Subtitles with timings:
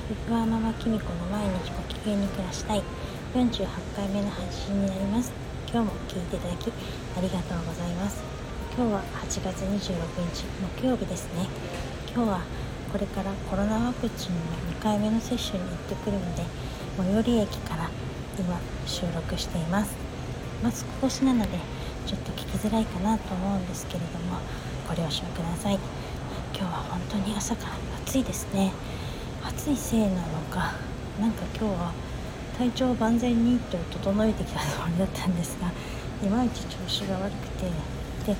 [0.00, 2.82] きみこの毎日ご機嫌に暮らしたい。
[3.34, 5.32] 48回目の配信になります。
[5.70, 6.72] 今日も聞いていただき
[7.16, 8.22] ありがとうございます。
[8.76, 9.94] 今日は8月26
[10.32, 10.44] 日
[10.80, 11.46] 木曜日ですね。
[12.14, 12.40] 今日は
[12.90, 14.40] これからコロナワクチンの
[14.78, 16.44] 2回目の接種に行ってくるので
[16.96, 17.90] 最寄り駅から
[18.38, 19.94] 今収録しています。
[20.62, 21.58] マスク越しなので
[22.06, 24.38] ちょっと聞きづらいかなと思うんですけれども
[24.88, 25.78] ご了承ください。
[26.54, 27.72] 今日は本当に朝から
[28.06, 28.72] 暑いですね。
[29.48, 30.12] 暑いせいなの
[30.50, 30.74] か。
[31.20, 31.92] なんか今日は
[32.58, 35.70] 体調を万全にと整えてきたつもりだったんですが
[36.26, 37.66] いまいち調子が悪くて。
[38.32, 38.36] で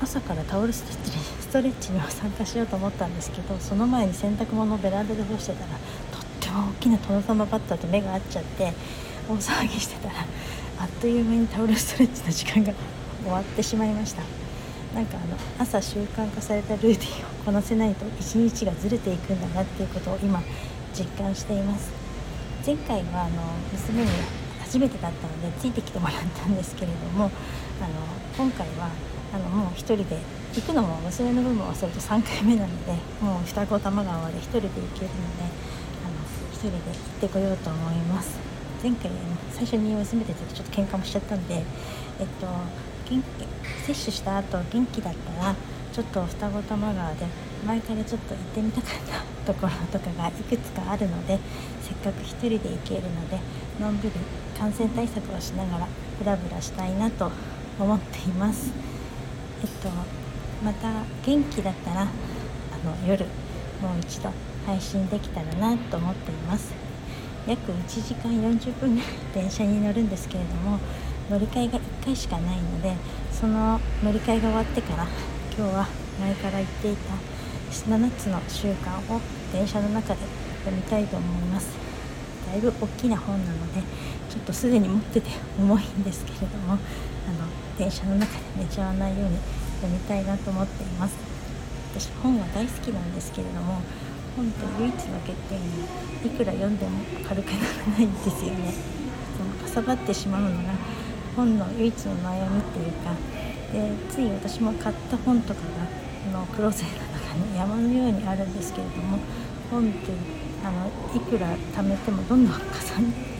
[0.00, 5.70] 朝からタオルストレッチストレッチには参加しようと思ったんですけどその前に洗濯物をベランダで干してたら
[6.12, 8.72] とっても大きな殿様バッターと目が合っちゃって
[9.28, 10.14] 大騒ぎしてたら
[10.80, 12.72] あっという間にタオルストレッチの時間が
[13.24, 14.22] 終わってしまいました。
[14.98, 20.42] なんかあの朝習慣化されたルーティンをこなせないと一日がずれていくんだなっていうことを今
[20.92, 21.92] 実感しています。
[22.66, 23.42] 前回はあの
[23.72, 24.08] 娘に
[24.60, 27.30] 初めてだったのでついてきてもらったんですけれどもあの
[28.36, 28.90] 今回は
[29.32, 30.18] あのもう1人で
[30.56, 32.92] 行くのも娘の分も忘れると3回目なので
[33.22, 35.44] もう双子玉川で1人で行けるので
[36.02, 36.18] あの
[36.52, 36.82] 1人で行っ
[37.20, 38.36] てこようと思います。
[38.82, 39.16] 前回、ね、
[39.52, 41.62] 最初に娘たちとちょっと喧嘩もしちゃったんで
[42.20, 42.46] えっと
[43.10, 45.54] 元気接種した後元気だったら
[45.92, 47.26] ちょっと双子玉川で
[47.66, 48.90] 前からちょっと行ってみたかっ
[49.44, 51.38] たところとかがいくつかあるので
[51.82, 53.38] せっかく1人で行けるので
[53.80, 54.14] のんびり
[54.58, 57.30] 感染対策をしながらブラブラしたいなと
[57.78, 58.70] 思っています。
[59.62, 59.88] えっと
[60.64, 62.06] また元気だったらあ
[62.84, 63.24] の夜
[63.80, 64.30] もう一度
[64.66, 66.72] 配信できたらなと思っています。
[67.46, 70.78] 約1時間40分ぐらい電車に乗るんですけれども
[71.30, 72.94] 乗り換えが1回しかないので
[73.30, 75.06] その乗り換えが終わってから
[75.56, 75.86] 今日は
[76.20, 77.14] 前から言っていた
[77.70, 79.20] 7つの習慣を
[79.52, 80.20] 電車の中で
[80.64, 81.76] 読みたいと思います。
[82.46, 83.82] だいぶ大きな本なので
[84.30, 86.80] ちょっとすでに持ってて重いんですけれどもあの
[87.76, 89.36] 電車の中で寝ちゃわないように
[89.82, 91.14] 読みたいなと思っています。
[91.94, 93.82] 私本は大好きなんですけれども
[94.36, 95.66] 本って唯一の欠点に
[96.24, 98.72] いくら読んでも軽くならないんですよね。
[99.36, 100.72] そのかさばってしまうのが
[101.38, 103.14] 本の唯一の悩みっていうか
[103.70, 109.18] でつい私も買った本とかがのクローゼットの中に山のようにあるんですけれども
[109.70, 110.10] 本って
[110.64, 112.94] あのいくら貯めてもどんどんかさ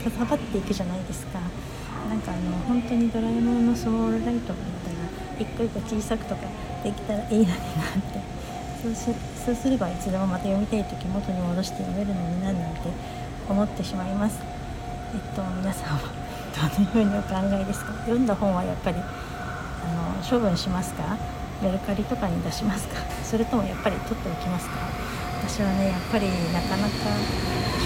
[0.05, 1.41] かさばっていくじゃないですか。
[2.09, 6.43] なんかあの本当にドラえもんのスモールライトがあったら一個一個小さくとか
[6.85, 8.21] できたらいいのになって。
[8.81, 9.13] そうし
[9.45, 12.89] そうすればいつでもまた読みたい時元に戻して読めるのにななんて
[13.49, 14.39] 思ってしまいます。
[15.13, 16.28] えっと皆さんは
[16.67, 17.93] どのようにお考えですか？
[18.03, 21.15] 読んだ本はやっぱりあの処分しますか？
[21.63, 22.99] メルカリとかに出しますか？
[23.23, 24.75] それともやっぱり取っておきますか？
[25.47, 26.95] 私はねやっぱりなかなか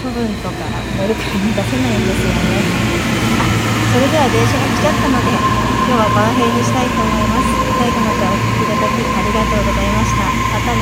[0.01, 0.57] 処分とか
[0.97, 2.65] メルカリに出せないんですよね。
[3.37, 3.45] あ
[3.93, 5.29] それでは電車が来ちゃったので
[5.85, 7.45] 今日はこの辺にしたいと思います。
[7.77, 10.33] 最後までお聴きいただきありがとうございました。
[10.49, 10.72] また